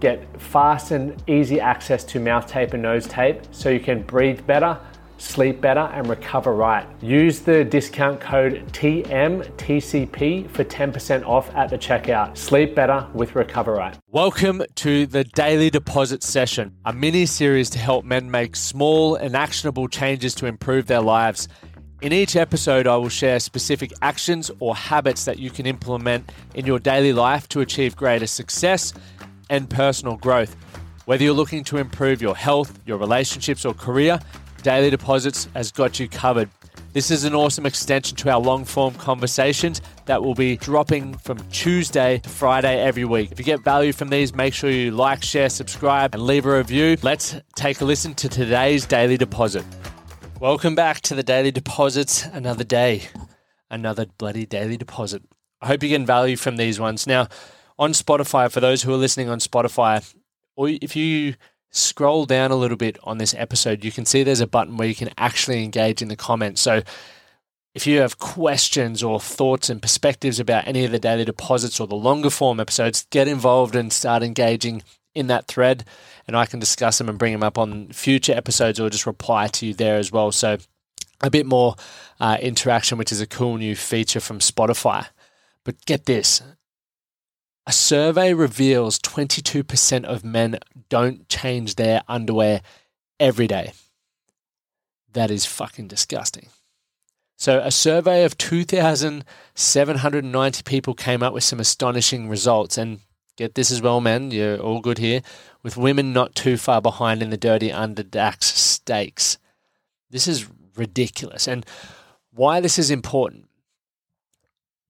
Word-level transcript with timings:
get 0.00 0.40
fast 0.40 0.90
and 0.92 1.22
easy 1.28 1.60
access 1.60 2.04
to 2.04 2.20
mouth 2.20 2.46
tape 2.46 2.72
and 2.72 2.82
nose 2.82 3.06
tape 3.06 3.42
so 3.50 3.68
you 3.68 3.80
can 3.80 4.02
breathe 4.02 4.46
better, 4.46 4.78
sleep 5.18 5.60
better, 5.60 5.80
and 5.80 6.06
recover 6.08 6.54
right. 6.54 6.86
Use 7.02 7.40
the 7.40 7.64
discount 7.64 8.20
code 8.20 8.64
TMTCP 8.72 10.48
for 10.50 10.64
10% 10.64 11.26
off 11.26 11.54
at 11.56 11.70
the 11.70 11.78
checkout. 11.78 12.36
Sleep 12.36 12.74
better 12.74 13.06
with 13.12 13.34
Recover 13.34 13.74
Right. 13.74 13.96
Welcome 14.08 14.62
to 14.76 15.06
the 15.06 15.24
Daily 15.24 15.70
Deposit 15.70 16.22
Session, 16.22 16.76
a 16.84 16.92
mini 16.92 17.26
series 17.26 17.68
to 17.70 17.78
help 17.78 18.04
men 18.04 18.30
make 18.30 18.54
small 18.54 19.16
and 19.16 19.34
actionable 19.34 19.88
changes 19.88 20.34
to 20.36 20.46
improve 20.46 20.86
their 20.86 21.02
lives. 21.02 21.48
In 22.00 22.12
each 22.12 22.36
episode, 22.36 22.86
I 22.86 22.94
will 22.94 23.08
share 23.08 23.40
specific 23.40 23.92
actions 24.02 24.52
or 24.60 24.76
habits 24.76 25.24
that 25.24 25.40
you 25.40 25.50
can 25.50 25.66
implement 25.66 26.30
in 26.54 26.64
your 26.64 26.78
daily 26.78 27.12
life 27.12 27.48
to 27.48 27.60
achieve 27.60 27.96
greater 27.96 28.28
success 28.28 28.94
and 29.50 29.68
personal 29.68 30.16
growth. 30.16 30.56
Whether 31.06 31.24
you're 31.24 31.34
looking 31.34 31.64
to 31.64 31.78
improve 31.78 32.20
your 32.20 32.36
health, 32.36 32.78
your 32.84 32.98
relationships, 32.98 33.64
or 33.64 33.74
career, 33.74 34.18
Daily 34.62 34.90
Deposits 34.90 35.48
has 35.54 35.72
got 35.72 35.98
you 35.98 36.08
covered. 36.08 36.50
This 36.92 37.10
is 37.10 37.24
an 37.24 37.34
awesome 37.34 37.66
extension 37.66 38.16
to 38.16 38.30
our 38.30 38.40
long 38.40 38.64
form 38.64 38.94
conversations 38.94 39.80
that 40.06 40.22
will 40.22 40.34
be 40.34 40.56
dropping 40.56 41.14
from 41.18 41.38
Tuesday 41.50 42.18
to 42.18 42.28
Friday 42.28 42.80
every 42.80 43.04
week. 43.04 43.30
If 43.30 43.38
you 43.38 43.44
get 43.44 43.60
value 43.60 43.92
from 43.92 44.08
these, 44.08 44.34
make 44.34 44.54
sure 44.54 44.70
you 44.70 44.90
like, 44.90 45.22
share, 45.22 45.48
subscribe, 45.48 46.14
and 46.14 46.22
leave 46.24 46.46
a 46.46 46.56
review. 46.56 46.96
Let's 47.02 47.36
take 47.56 47.80
a 47.80 47.84
listen 47.84 48.14
to 48.14 48.28
today's 48.28 48.86
Daily 48.86 49.16
Deposit. 49.16 49.64
Welcome 50.40 50.74
back 50.74 51.00
to 51.02 51.14
the 51.14 51.22
Daily 51.22 51.50
Deposits. 51.50 52.24
Another 52.26 52.64
day, 52.64 53.02
another 53.70 54.06
bloody 54.18 54.46
Daily 54.46 54.76
Deposit. 54.76 55.22
I 55.60 55.66
hope 55.66 55.82
you 55.82 55.88
get 55.90 56.02
value 56.02 56.36
from 56.36 56.56
these 56.56 56.80
ones. 56.80 57.06
Now, 57.06 57.28
on 57.78 57.92
Spotify, 57.92 58.50
for 58.50 58.60
those 58.60 58.82
who 58.82 58.92
are 58.92 58.96
listening 58.96 59.28
on 59.28 59.38
Spotify, 59.38 60.14
or 60.56 60.68
if 60.68 60.96
you 60.96 61.34
scroll 61.70 62.24
down 62.24 62.50
a 62.50 62.56
little 62.56 62.76
bit 62.76 62.98
on 63.04 63.18
this 63.18 63.34
episode, 63.34 63.84
you 63.84 63.92
can 63.92 64.04
see 64.04 64.22
there's 64.22 64.40
a 64.40 64.46
button 64.46 64.76
where 64.76 64.88
you 64.88 64.94
can 64.94 65.10
actually 65.16 65.62
engage 65.62 66.02
in 66.02 66.08
the 66.08 66.16
comments. 66.16 66.60
So 66.60 66.82
if 67.74 67.86
you 67.86 68.00
have 68.00 68.18
questions 68.18 69.02
or 69.02 69.20
thoughts 69.20 69.70
and 69.70 69.80
perspectives 69.80 70.40
about 70.40 70.66
any 70.66 70.84
of 70.84 70.90
the 70.90 70.98
daily 70.98 71.24
deposits 71.24 71.78
or 71.78 71.86
the 71.86 71.94
longer 71.94 72.30
form 72.30 72.58
episodes, 72.58 73.06
get 73.10 73.28
involved 73.28 73.76
and 73.76 73.92
start 73.92 74.22
engaging 74.22 74.82
in 75.14 75.28
that 75.28 75.46
thread, 75.46 75.84
and 76.26 76.36
I 76.36 76.46
can 76.46 76.60
discuss 76.60 76.98
them 76.98 77.08
and 77.08 77.18
bring 77.18 77.32
them 77.32 77.42
up 77.42 77.58
on 77.58 77.88
future 77.88 78.32
episodes 78.32 78.80
or 78.80 78.90
just 78.90 79.06
reply 79.06 79.48
to 79.48 79.66
you 79.66 79.74
there 79.74 79.96
as 79.96 80.10
well. 80.10 80.32
So 80.32 80.58
a 81.20 81.30
bit 81.30 81.46
more 81.46 81.76
uh, 82.20 82.38
interaction, 82.40 82.98
which 82.98 83.12
is 83.12 83.20
a 83.20 83.26
cool 83.26 83.56
new 83.56 83.74
feature 83.76 84.20
from 84.20 84.38
Spotify. 84.38 85.06
But 85.64 85.84
get 85.86 86.06
this 86.06 86.42
a 87.68 87.72
survey 87.72 88.32
reveals 88.32 88.98
22% 88.98 90.04
of 90.04 90.24
men 90.24 90.58
don't 90.88 91.28
change 91.28 91.74
their 91.74 92.00
underwear 92.08 92.62
every 93.20 93.46
day. 93.46 93.72
That 95.12 95.30
is 95.30 95.44
fucking 95.44 95.86
disgusting. 95.86 96.48
So, 97.36 97.60
a 97.60 97.70
survey 97.70 98.24
of 98.24 98.38
2,790 98.38 100.62
people 100.62 100.94
came 100.94 101.22
up 101.22 101.34
with 101.34 101.44
some 101.44 101.60
astonishing 101.60 102.30
results. 102.30 102.78
And 102.78 103.00
get 103.36 103.54
this 103.54 103.70
as 103.70 103.82
well, 103.82 104.00
men, 104.00 104.30
you're 104.30 104.56
all 104.56 104.80
good 104.80 104.96
here, 104.96 105.20
with 105.62 105.76
women 105.76 106.14
not 106.14 106.34
too 106.34 106.56
far 106.56 106.80
behind 106.80 107.22
in 107.22 107.28
the 107.28 107.36
dirty 107.36 107.68
underdax 107.68 108.44
stakes. 108.44 109.36
This 110.08 110.26
is 110.26 110.46
ridiculous. 110.74 111.46
And 111.46 111.66
why 112.32 112.60
this 112.60 112.78
is 112.78 112.90
important 112.90 113.47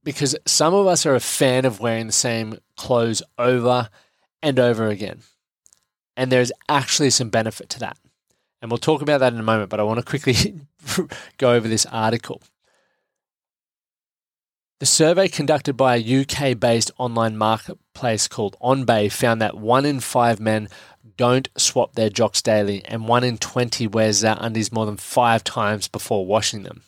because 0.08 0.34
some 0.46 0.72
of 0.72 0.86
us 0.86 1.04
are 1.04 1.14
a 1.14 1.20
fan 1.20 1.66
of 1.66 1.80
wearing 1.80 2.06
the 2.06 2.14
same 2.14 2.56
clothes 2.78 3.22
over 3.36 3.90
and 4.42 4.58
over 4.58 4.86
again. 4.86 5.20
And 6.16 6.32
there's 6.32 6.50
actually 6.66 7.10
some 7.10 7.28
benefit 7.28 7.68
to 7.68 7.80
that. 7.80 7.98
And 8.62 8.70
we'll 8.70 8.78
talk 8.78 9.02
about 9.02 9.20
that 9.20 9.34
in 9.34 9.38
a 9.38 9.42
moment, 9.42 9.68
but 9.68 9.80
I 9.80 9.82
want 9.82 9.98
to 9.98 10.06
quickly 10.06 10.62
go 11.36 11.52
over 11.52 11.68
this 11.68 11.84
article. 11.84 12.40
The 14.80 14.86
survey 14.86 15.28
conducted 15.28 15.74
by 15.74 15.96
a 15.96 16.22
UK 16.22 16.58
based 16.58 16.90
online 16.96 17.36
marketplace 17.36 18.28
called 18.28 18.56
OnBuy 18.62 19.12
found 19.12 19.42
that 19.42 19.58
one 19.58 19.84
in 19.84 20.00
five 20.00 20.40
men 20.40 20.70
don't 21.18 21.50
swap 21.58 21.96
their 21.96 22.08
jocks 22.08 22.40
daily, 22.40 22.82
and 22.86 23.08
one 23.08 23.24
in 23.24 23.36
20 23.36 23.86
wears 23.88 24.22
their 24.22 24.38
undies 24.40 24.72
more 24.72 24.86
than 24.86 24.96
five 24.96 25.44
times 25.44 25.86
before 25.86 26.24
washing 26.24 26.62
them. 26.62 26.84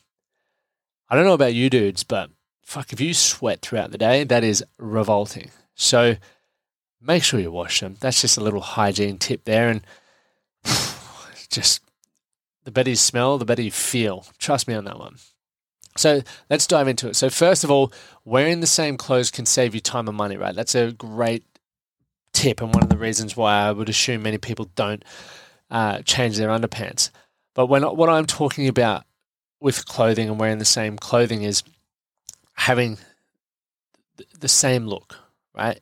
I 1.10 1.16
don't 1.16 1.26
know 1.26 1.34
about 1.34 1.52
you 1.52 1.68
dudes, 1.68 2.02
but 2.02 2.30
fuck, 2.70 2.92
if 2.92 3.00
you 3.00 3.12
sweat 3.12 3.62
throughout 3.62 3.90
the 3.90 3.98
day, 3.98 4.22
that 4.22 4.44
is 4.44 4.64
revolting. 4.78 5.50
So 5.74 6.14
make 7.02 7.24
sure 7.24 7.40
you 7.40 7.50
wash 7.50 7.80
them. 7.80 7.96
That's 7.98 8.20
just 8.20 8.38
a 8.38 8.40
little 8.44 8.60
hygiene 8.60 9.18
tip 9.18 9.44
there. 9.44 9.68
And 9.68 9.84
just 11.50 11.82
the 12.62 12.70
better 12.70 12.90
you 12.90 12.96
smell, 12.96 13.38
the 13.38 13.44
better 13.44 13.62
you 13.62 13.72
feel. 13.72 14.24
Trust 14.38 14.68
me 14.68 14.74
on 14.74 14.84
that 14.84 15.00
one. 15.00 15.16
So 15.96 16.22
let's 16.48 16.68
dive 16.68 16.86
into 16.86 17.08
it. 17.08 17.16
So, 17.16 17.28
first 17.28 17.64
of 17.64 17.72
all, 17.72 17.92
wearing 18.24 18.60
the 18.60 18.68
same 18.68 18.96
clothes 18.96 19.32
can 19.32 19.46
save 19.46 19.74
you 19.74 19.80
time 19.80 20.06
and 20.06 20.16
money, 20.16 20.36
right? 20.36 20.54
That's 20.54 20.76
a 20.76 20.92
great 20.92 21.44
tip, 22.32 22.62
and 22.62 22.72
one 22.72 22.84
of 22.84 22.88
the 22.88 22.96
reasons 22.96 23.36
why 23.36 23.54
I 23.54 23.72
would 23.72 23.88
assume 23.88 24.22
many 24.22 24.38
people 24.38 24.70
don't 24.76 25.04
uh, 25.68 26.02
change 26.02 26.36
their 26.36 26.50
underpants. 26.50 27.10
But 27.54 27.66
when 27.66 27.82
what 27.82 28.08
I'm 28.08 28.26
talking 28.26 28.68
about 28.68 29.02
with 29.60 29.84
clothing 29.86 30.28
and 30.28 30.38
wearing 30.38 30.58
the 30.58 30.64
same 30.64 30.96
clothing 30.96 31.42
is 31.42 31.64
having 32.60 32.98
the 34.38 34.48
same 34.48 34.86
look, 34.86 35.16
right? 35.54 35.80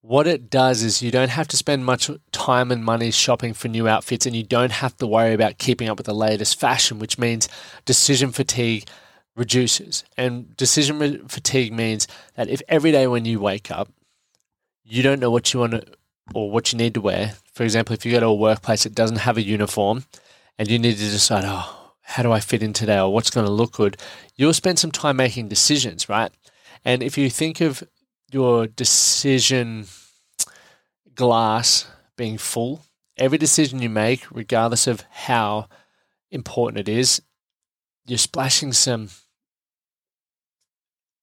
What 0.00 0.26
it 0.26 0.50
does 0.50 0.82
is 0.82 1.00
you 1.00 1.12
don't 1.12 1.30
have 1.30 1.46
to 1.48 1.56
spend 1.56 1.84
much 1.84 2.10
time 2.32 2.72
and 2.72 2.84
money 2.84 3.12
shopping 3.12 3.54
for 3.54 3.68
new 3.68 3.86
outfits 3.86 4.26
and 4.26 4.34
you 4.34 4.42
don't 4.42 4.72
have 4.72 4.96
to 4.96 5.06
worry 5.06 5.34
about 5.34 5.58
keeping 5.58 5.88
up 5.88 5.98
with 5.98 6.06
the 6.06 6.14
latest 6.14 6.58
fashion, 6.58 6.98
which 6.98 7.16
means 7.16 7.48
decision 7.84 8.32
fatigue 8.32 8.88
reduces. 9.36 10.02
And 10.16 10.56
decision 10.56 11.28
fatigue 11.28 11.72
means 11.72 12.08
that 12.34 12.48
if 12.48 12.60
every 12.68 12.90
day 12.90 13.06
when 13.06 13.24
you 13.24 13.38
wake 13.38 13.70
up, 13.70 13.88
you 14.82 15.04
don't 15.04 15.20
know 15.20 15.30
what 15.30 15.54
you 15.54 15.60
want 15.60 15.72
to 15.72 15.84
or 16.34 16.50
what 16.50 16.72
you 16.72 16.78
need 16.78 16.94
to 16.94 17.00
wear. 17.00 17.34
For 17.52 17.62
example, 17.62 17.94
if 17.94 18.04
you 18.04 18.10
go 18.10 18.18
to 18.18 18.26
a 18.26 18.34
workplace 18.34 18.82
that 18.82 18.96
doesn't 18.96 19.18
have 19.18 19.36
a 19.36 19.42
uniform 19.42 20.04
and 20.58 20.68
you 20.68 20.80
need 20.80 20.96
to 20.96 21.10
decide, 21.10 21.44
oh, 21.46 21.75
how 22.08 22.22
do 22.22 22.30
I 22.30 22.38
fit 22.38 22.62
in 22.62 22.72
today 22.72 22.98
or 23.00 23.12
what's 23.12 23.30
going 23.30 23.46
to 23.46 23.52
look 23.52 23.72
good, 23.72 23.96
you'll 24.36 24.54
spend 24.54 24.78
some 24.78 24.92
time 24.92 25.16
making 25.16 25.48
decisions, 25.48 26.08
right? 26.08 26.30
And 26.84 27.02
if 27.02 27.18
you 27.18 27.28
think 27.28 27.60
of 27.60 27.82
your 28.30 28.68
decision 28.68 29.86
glass 31.16 31.88
being 32.16 32.38
full, 32.38 32.84
every 33.16 33.38
decision 33.38 33.82
you 33.82 33.90
make, 33.90 34.24
regardless 34.30 34.86
of 34.86 35.04
how 35.10 35.68
important 36.30 36.88
it 36.88 36.88
is, 36.88 37.20
you're 38.06 38.18
splashing 38.18 38.72
some 38.72 39.08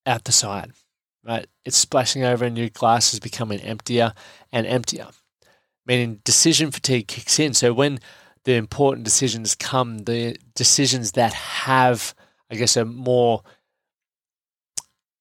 out 0.05 0.25
the 0.25 0.33
side, 0.33 0.73
right? 1.23 1.47
It's 1.63 1.77
splashing 1.77 2.25
over 2.25 2.43
and 2.43 2.57
your 2.57 2.67
glass 2.67 3.13
is 3.13 3.21
becoming 3.21 3.61
emptier 3.61 4.13
and 4.51 4.67
emptier, 4.67 5.07
meaning 5.85 6.19
decision 6.25 6.71
fatigue 6.71 7.07
kicks 7.07 7.39
in. 7.39 7.53
So 7.53 7.73
when 7.73 7.99
the 8.45 8.55
important 8.55 9.05
decisions 9.05 9.55
come, 9.55 9.99
the 9.99 10.37
decisions 10.55 11.13
that 11.13 11.33
have, 11.33 12.13
I 12.49 12.55
guess, 12.55 12.75
a 12.75 12.85
more, 12.85 13.43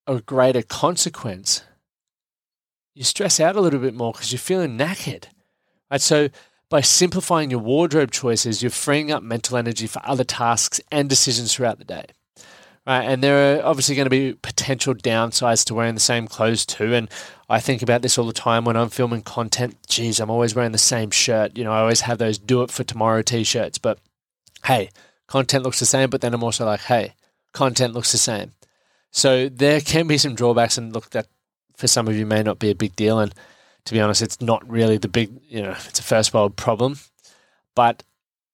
a 0.06 0.20
greater 0.20 0.62
consequence, 0.62 1.62
you 2.94 3.04
stress 3.04 3.40
out 3.40 3.56
a 3.56 3.60
little 3.60 3.80
bit 3.80 3.94
more 3.94 4.12
because 4.12 4.32
you're 4.32 4.38
feeling 4.38 4.76
knackered. 4.76 5.26
Right. 5.90 6.00
So 6.00 6.28
by 6.68 6.80
simplifying 6.80 7.50
your 7.50 7.60
wardrobe 7.60 8.10
choices, 8.10 8.62
you're 8.62 8.70
freeing 8.70 9.12
up 9.12 9.22
mental 9.22 9.56
energy 9.56 9.86
for 9.86 10.00
other 10.04 10.24
tasks 10.24 10.80
and 10.90 11.08
decisions 11.08 11.54
throughout 11.54 11.78
the 11.78 11.84
day 11.84 12.06
right? 12.86 13.02
And 13.02 13.22
there 13.22 13.58
are 13.58 13.64
obviously 13.64 13.94
going 13.94 14.06
to 14.06 14.10
be 14.10 14.34
potential 14.34 14.94
downsides 14.94 15.64
to 15.66 15.74
wearing 15.74 15.94
the 15.94 16.00
same 16.00 16.26
clothes 16.26 16.66
too. 16.66 16.94
And 16.94 17.08
I 17.48 17.60
think 17.60 17.82
about 17.82 18.02
this 18.02 18.18
all 18.18 18.26
the 18.26 18.32
time 18.32 18.64
when 18.64 18.76
I'm 18.76 18.88
filming 18.88 19.22
content. 19.22 19.76
Geez, 19.88 20.20
I'm 20.20 20.30
always 20.30 20.54
wearing 20.54 20.72
the 20.72 20.78
same 20.78 21.10
shirt. 21.10 21.56
You 21.56 21.64
know, 21.64 21.72
I 21.72 21.80
always 21.80 22.02
have 22.02 22.18
those 22.18 22.38
do 22.38 22.62
it 22.62 22.70
for 22.70 22.84
tomorrow 22.84 23.22
t 23.22 23.44
shirts. 23.44 23.78
But 23.78 23.98
hey, 24.64 24.90
content 25.26 25.64
looks 25.64 25.80
the 25.80 25.86
same. 25.86 26.10
But 26.10 26.20
then 26.20 26.34
I'm 26.34 26.44
also 26.44 26.64
like, 26.64 26.80
hey, 26.80 27.14
content 27.52 27.94
looks 27.94 28.12
the 28.12 28.18
same. 28.18 28.52
So 29.10 29.48
there 29.48 29.80
can 29.80 30.06
be 30.06 30.16
some 30.18 30.34
drawbacks, 30.34 30.78
and 30.78 30.92
look, 30.92 31.10
that 31.10 31.26
for 31.76 31.86
some 31.86 32.08
of 32.08 32.16
you 32.16 32.24
may 32.24 32.42
not 32.42 32.58
be 32.58 32.70
a 32.70 32.74
big 32.74 32.96
deal. 32.96 33.18
And 33.18 33.34
to 33.84 33.92
be 33.92 34.00
honest, 34.00 34.22
it's 34.22 34.40
not 34.40 34.68
really 34.68 34.96
the 34.96 35.08
big, 35.08 35.30
you 35.48 35.62
know, 35.62 35.74
it's 35.86 36.00
a 36.00 36.02
first 36.02 36.32
world 36.32 36.56
problem, 36.56 36.98
but 37.74 38.02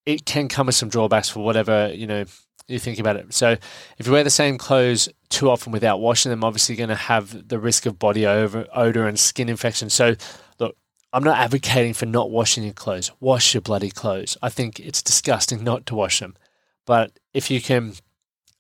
it 0.05 0.25
can 0.25 0.49
come 0.49 0.67
with 0.67 0.75
some 0.75 0.89
drawbacks 0.89 1.29
for 1.29 1.45
whatever, 1.45 1.93
you 1.95 2.07
know, 2.07 2.25
you 2.69 2.79
think 2.79 2.99
about 2.99 3.17
it. 3.17 3.33
So 3.33 3.57
if 3.99 4.07
you 4.07 4.13
wear 4.13 4.25
the 4.25 4.31
same 4.31 4.59
clothes 4.59 5.09
too 5.31 5.51
often 5.51 5.73
without 5.73 6.01
washing 6.01 6.31
them, 6.31 6.45
obviously 6.45 6.75
you're 6.75 6.87
going 6.87 6.97
to 6.97 7.03
have 7.05 7.49
the 7.49 7.59
risk 7.59 7.87
of 7.87 7.99
body 7.99 8.27
odor 8.27 9.09
and 9.09 9.19
skin 9.19 9.49
infection. 9.49 9.91
So 9.91 10.15
look, 10.59 10.77
I'm 11.13 11.25
not 11.25 11.39
advocating 11.39 11.95
for 11.95 12.07
not 12.07 12.31
washing 12.31 12.65
your 12.65 12.75
clothes. 12.75 13.11
Wash 13.21 13.55
your 13.55 13.63
bloody 13.63 13.91
clothes. 13.91 14.37
I 14.43 14.51
think 14.51 14.79
it's 14.79 15.03
disgusting 15.03 15.65
not 15.65 15.87
to 15.87 15.95
wash 15.95 16.21
them. 16.21 16.37
But 16.87 17.19
if 17.33 17.51
you 17.51 17.61
can 17.61 17.95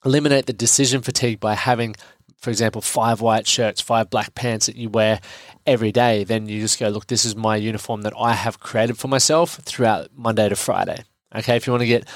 eliminate 0.04 0.46
the 0.46 0.52
decision 0.52 1.02
fatigue 1.02 1.40
by 1.40 1.54
having, 1.54 1.94
for 2.38 2.50
example, 2.50 2.80
five 2.80 3.20
white 3.20 3.46
shirts, 3.46 3.80
five 3.80 4.10
black 4.10 4.34
pants 4.34 4.66
that 4.66 4.76
you 4.76 4.88
wear 4.88 5.20
every 5.66 5.92
day, 5.92 6.24
then 6.24 6.46
you 6.46 6.60
just 6.60 6.78
go, 6.78 6.88
look, 6.88 7.08
this 7.08 7.24
is 7.24 7.36
my 7.36 7.56
uniform 7.56 8.02
that 8.02 8.14
I 8.18 8.32
have 8.34 8.60
created 8.60 8.96
for 8.96 9.08
myself 9.08 9.56
throughout 9.56 10.08
Monday 10.14 10.48
to 10.48 10.56
Friday. 10.56 11.04
Okay, 11.34 11.56
if 11.56 11.66
you 11.66 11.72
want 11.72 11.82
to 11.82 11.86
get 11.86 12.08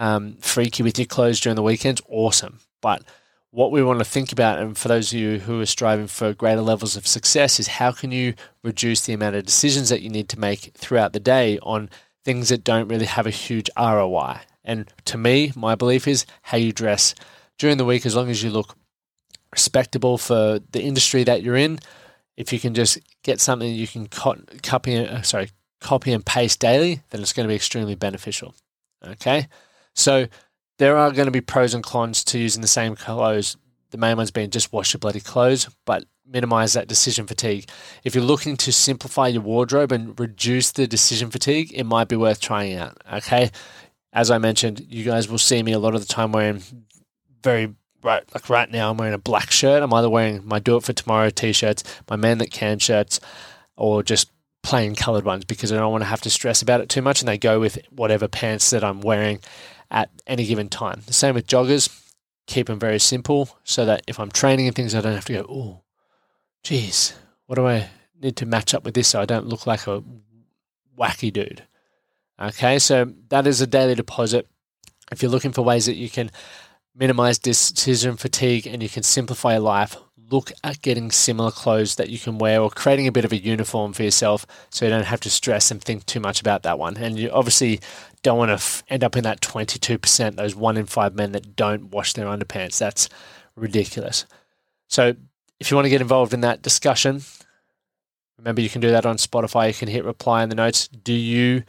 um, 0.00 0.36
freaky 0.40 0.82
with 0.82 0.98
your 0.98 1.06
clothes 1.06 1.38
during 1.38 1.54
the 1.54 1.62
weekends, 1.62 2.02
awesome. 2.08 2.58
But 2.80 3.04
what 3.52 3.70
we 3.70 3.82
want 3.82 3.98
to 4.00 4.04
think 4.04 4.32
about, 4.32 4.58
and 4.58 4.76
for 4.76 4.88
those 4.88 5.12
of 5.12 5.18
you 5.18 5.38
who 5.38 5.60
are 5.60 5.66
striving 5.66 6.08
for 6.08 6.32
greater 6.32 6.62
levels 6.62 6.96
of 6.96 7.06
success, 7.06 7.60
is 7.60 7.68
how 7.68 7.92
can 7.92 8.10
you 8.10 8.34
reduce 8.64 9.02
the 9.02 9.12
amount 9.12 9.36
of 9.36 9.44
decisions 9.44 9.90
that 9.90 10.02
you 10.02 10.08
need 10.08 10.28
to 10.30 10.40
make 10.40 10.72
throughout 10.74 11.12
the 11.12 11.20
day 11.20 11.58
on 11.62 11.90
things 12.24 12.48
that 12.48 12.64
don't 12.64 12.88
really 12.88 13.06
have 13.06 13.26
a 13.26 13.30
huge 13.30 13.70
ROI. 13.78 14.40
And 14.64 14.92
to 15.06 15.18
me, 15.18 15.52
my 15.54 15.74
belief 15.74 16.08
is 16.08 16.26
how 16.42 16.58
you 16.58 16.72
dress 16.72 17.14
during 17.58 17.76
the 17.76 17.84
week, 17.84 18.06
as 18.06 18.16
long 18.16 18.30
as 18.30 18.42
you 18.42 18.50
look 18.50 18.76
respectable 19.52 20.16
for 20.16 20.60
the 20.72 20.82
industry 20.82 21.24
that 21.24 21.42
you're 21.42 21.56
in. 21.56 21.78
If 22.36 22.52
you 22.52 22.60
can 22.60 22.72
just 22.72 22.98
get 23.22 23.40
something 23.40 23.72
you 23.72 23.86
can 23.86 24.06
copy, 24.06 24.96
uh, 24.96 25.22
sorry, 25.22 25.50
copy 25.80 26.12
and 26.12 26.24
paste 26.24 26.60
daily, 26.60 27.00
then 27.10 27.20
it's 27.20 27.32
going 27.32 27.44
to 27.44 27.52
be 27.52 27.56
extremely 27.56 27.94
beneficial. 27.94 28.54
Okay, 29.04 29.48
so 30.00 30.26
there 30.78 30.96
are 30.96 31.12
going 31.12 31.26
to 31.26 31.32
be 31.32 31.40
pros 31.40 31.74
and 31.74 31.84
cons 31.84 32.24
to 32.24 32.38
using 32.38 32.62
the 32.62 32.68
same 32.68 32.96
clothes. 32.96 33.56
The 33.90 33.98
main 33.98 34.16
ones 34.16 34.30
being 34.30 34.50
just 34.50 34.72
wash 34.72 34.94
your 34.94 34.98
bloody 34.98 35.20
clothes, 35.20 35.68
but 35.84 36.04
minimize 36.26 36.72
that 36.72 36.88
decision 36.88 37.26
fatigue. 37.26 37.68
If 38.04 38.14
you're 38.14 38.24
looking 38.24 38.56
to 38.58 38.72
simplify 38.72 39.28
your 39.28 39.42
wardrobe 39.42 39.92
and 39.92 40.18
reduce 40.18 40.72
the 40.72 40.86
decision 40.86 41.30
fatigue, 41.30 41.72
it 41.74 41.84
might 41.84 42.08
be 42.08 42.16
worth 42.16 42.40
trying 42.40 42.76
out. 42.76 42.96
Okay. 43.12 43.50
As 44.12 44.30
I 44.30 44.38
mentioned, 44.38 44.86
you 44.88 45.04
guys 45.04 45.28
will 45.28 45.38
see 45.38 45.62
me 45.62 45.72
a 45.72 45.78
lot 45.78 45.94
of 45.94 46.00
the 46.00 46.12
time 46.12 46.32
wearing 46.32 46.62
very 47.42 47.74
right 48.02 48.22
like 48.34 48.48
right 48.48 48.70
now 48.70 48.90
I'm 48.90 48.96
wearing 48.96 49.14
a 49.14 49.18
black 49.18 49.50
shirt. 49.50 49.82
I'm 49.82 49.92
either 49.92 50.08
wearing 50.08 50.46
my 50.46 50.58
Do 50.58 50.76
It 50.76 50.84
for 50.84 50.92
Tomorrow 50.92 51.30
t-shirts, 51.30 51.84
my 52.08 52.16
Man 52.16 52.38
That 52.38 52.50
Can 52.50 52.78
shirts, 52.78 53.20
or 53.76 54.02
just 54.02 54.30
plain 54.62 54.94
colored 54.94 55.24
ones 55.24 55.44
because 55.44 55.72
I 55.72 55.76
don't 55.76 55.92
want 55.92 56.02
to 56.02 56.08
have 56.08 56.20
to 56.22 56.30
stress 56.30 56.62
about 56.62 56.80
it 56.80 56.88
too 56.88 57.02
much 57.02 57.20
and 57.20 57.28
they 57.28 57.38
go 57.38 57.60
with 57.60 57.78
whatever 57.90 58.28
pants 58.28 58.70
that 58.70 58.84
I'm 58.84 59.00
wearing 59.00 59.40
at 59.90 60.10
any 60.26 60.44
given 60.44 60.68
time. 60.68 61.02
The 61.06 61.12
same 61.12 61.34
with 61.34 61.46
joggers. 61.46 61.96
Keep 62.46 62.66
them 62.66 62.78
very 62.78 62.98
simple 62.98 63.48
so 63.64 63.84
that 63.84 64.02
if 64.06 64.18
I'm 64.18 64.30
training 64.30 64.66
and 64.66 64.74
things, 64.74 64.94
I 64.94 65.00
don't 65.00 65.14
have 65.14 65.24
to 65.26 65.32
go, 65.34 65.46
oh, 65.48 65.82
geez, 66.64 67.14
what 67.46 67.56
do 67.56 67.66
I 67.66 67.88
need 68.20 68.36
to 68.36 68.46
match 68.46 68.74
up 68.74 68.84
with 68.84 68.94
this 68.94 69.08
so 69.08 69.20
I 69.20 69.24
don't 69.24 69.46
look 69.46 69.66
like 69.66 69.86
a 69.86 70.02
wacky 70.98 71.32
dude? 71.32 71.64
Okay, 72.40 72.78
so 72.78 73.12
that 73.28 73.46
is 73.46 73.60
a 73.60 73.66
daily 73.66 73.94
deposit. 73.94 74.48
If 75.12 75.22
you're 75.22 75.30
looking 75.30 75.52
for 75.52 75.62
ways 75.62 75.86
that 75.86 75.96
you 75.96 76.08
can 76.08 76.30
minimize 76.94 77.38
decision 77.38 78.16
fatigue 78.16 78.66
and 78.66 78.82
you 78.82 78.88
can 78.88 79.02
simplify 79.02 79.52
your 79.52 79.60
life, 79.60 79.96
look 80.30 80.52
at 80.62 80.82
getting 80.82 81.10
similar 81.10 81.50
clothes 81.50 81.96
that 81.96 82.08
you 82.08 82.18
can 82.18 82.38
wear 82.38 82.60
or 82.60 82.70
creating 82.70 83.06
a 83.06 83.12
bit 83.12 83.24
of 83.24 83.32
a 83.32 83.36
uniform 83.36 83.92
for 83.92 84.02
yourself 84.02 84.46
so 84.70 84.84
you 84.84 84.90
don't 84.90 85.04
have 85.04 85.20
to 85.20 85.30
stress 85.30 85.70
and 85.70 85.82
think 85.82 86.06
too 86.06 86.20
much 86.20 86.40
about 86.40 86.62
that 86.62 86.78
one. 86.78 86.96
And 86.96 87.18
you 87.18 87.30
obviously 87.30 87.80
don't 88.22 88.38
want 88.38 88.50
to 88.50 88.54
f- 88.54 88.82
end 88.88 89.04
up 89.04 89.16
in 89.16 89.24
that 89.24 89.40
22%, 89.40 90.36
those 90.36 90.54
one 90.54 90.76
in 90.76 90.86
five 90.86 91.14
men 91.14 91.32
that 91.32 91.56
don't 91.56 91.90
wash 91.90 92.12
their 92.12 92.26
underpants. 92.26 92.78
That's 92.78 93.08
ridiculous. 93.56 94.26
So 94.88 95.14
if 95.58 95.70
you 95.70 95.76
want 95.76 95.86
to 95.86 95.90
get 95.90 96.00
involved 96.00 96.32
in 96.32 96.40
that 96.40 96.62
discussion, 96.62 97.22
remember 98.38 98.60
you 98.60 98.70
can 98.70 98.80
do 98.80 98.90
that 98.90 99.06
on 99.06 99.16
Spotify. 99.16 99.68
You 99.68 99.74
can 99.74 99.88
hit 99.88 100.04
reply 100.04 100.42
in 100.42 100.48
the 100.48 100.54
notes. 100.54 100.88
Do 100.88 101.12
you 101.12 101.64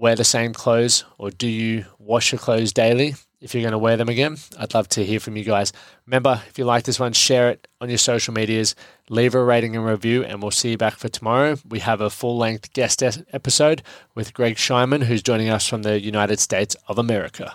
wear 0.00 0.16
the 0.16 0.24
same 0.24 0.52
clothes 0.52 1.04
or 1.18 1.30
do 1.30 1.46
you 1.46 1.84
wash 1.98 2.32
your 2.32 2.38
clothes 2.38 2.72
daily? 2.72 3.14
if 3.40 3.54
you're 3.54 3.62
going 3.62 3.72
to 3.72 3.78
wear 3.78 3.96
them 3.96 4.08
again. 4.08 4.36
I'd 4.58 4.74
love 4.74 4.88
to 4.90 5.04
hear 5.04 5.18
from 5.18 5.36
you 5.36 5.44
guys. 5.44 5.72
Remember, 6.06 6.42
if 6.48 6.58
you 6.58 6.64
like 6.64 6.84
this 6.84 7.00
one, 7.00 7.12
share 7.12 7.50
it 7.50 7.66
on 7.80 7.88
your 7.88 7.98
social 7.98 8.34
medias, 8.34 8.74
leave 9.08 9.34
a 9.34 9.42
rating 9.42 9.74
and 9.74 9.84
review, 9.84 10.22
and 10.24 10.42
we'll 10.42 10.50
see 10.50 10.72
you 10.72 10.76
back 10.76 10.96
for 10.96 11.08
tomorrow. 11.08 11.56
We 11.68 11.78
have 11.80 12.00
a 12.00 12.10
full 12.10 12.36
length 12.36 12.72
guest 12.72 13.02
episode 13.02 13.82
with 14.14 14.34
Greg 14.34 14.56
Scheinman, 14.56 15.04
who's 15.04 15.22
joining 15.22 15.48
us 15.48 15.66
from 15.66 15.82
the 15.82 16.00
United 16.00 16.38
States 16.38 16.76
of 16.86 16.98
America. 16.98 17.54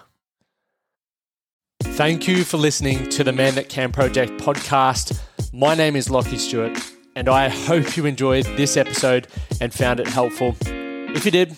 Thank 1.84 2.28
you 2.28 2.44
for 2.44 2.58
listening 2.58 3.10
to 3.10 3.24
the 3.24 3.32
Man 3.32 3.56
That 3.56 3.70
Can 3.70 3.92
Project 3.92 4.34
podcast. 4.42 5.22
My 5.54 5.76
name 5.76 5.96
is 5.96 6.08
Lachie 6.08 6.40
Stuart, 6.40 6.78
and 7.16 7.30
I 7.30 7.50
hope 7.50 7.96
you 7.96 8.06
enjoyed 8.06 8.46
this 8.58 8.76
episode 8.76 9.28
and 9.62 9.74
found 9.74 10.00
it 10.00 10.08
helpful. 10.08 10.56
If 10.66 11.26
you 11.26 11.32
did, 11.32 11.56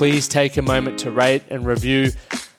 please 0.00 0.26
take 0.26 0.56
a 0.56 0.62
moment 0.62 0.98
to 0.98 1.10
rate 1.10 1.42
and 1.50 1.66
review 1.66 2.10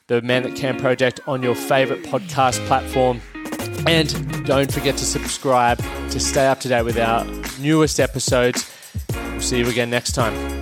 the 0.06 0.22
Man 0.22 0.44
That 0.44 0.54
Can 0.54 0.78
Project 0.78 1.18
on 1.26 1.42
your 1.42 1.56
favorite 1.56 2.04
podcast 2.04 2.64
platform. 2.68 3.20
And 3.84 4.46
don't 4.46 4.72
forget 4.72 4.96
to 4.98 5.04
subscribe 5.04 5.78
to 6.10 6.20
stay 6.20 6.46
up 6.46 6.60
to 6.60 6.68
date 6.68 6.84
with 6.84 7.00
our 7.00 7.26
newest 7.58 7.98
episodes. 7.98 8.72
We'll 9.12 9.40
see 9.40 9.58
you 9.58 9.68
again 9.68 9.90
next 9.90 10.12
time. 10.12 10.61